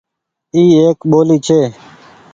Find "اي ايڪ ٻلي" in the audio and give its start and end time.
0.55-1.37